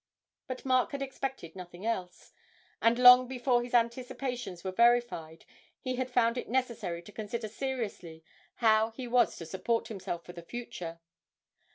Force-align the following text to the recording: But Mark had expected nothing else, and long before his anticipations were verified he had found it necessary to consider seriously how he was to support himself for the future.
But 0.47 0.65
Mark 0.65 0.93
had 0.93 1.03
expected 1.03 1.55
nothing 1.55 1.85
else, 1.85 2.33
and 2.81 2.97
long 2.97 3.27
before 3.27 3.61
his 3.61 3.75
anticipations 3.75 4.63
were 4.63 4.71
verified 4.71 5.45
he 5.79 5.97
had 5.97 6.09
found 6.09 6.39
it 6.39 6.49
necessary 6.49 7.03
to 7.03 7.11
consider 7.11 7.47
seriously 7.47 8.23
how 8.55 8.89
he 8.89 9.07
was 9.07 9.37
to 9.37 9.45
support 9.45 9.89
himself 9.89 10.25
for 10.25 10.33
the 10.33 10.41
future. 10.41 11.01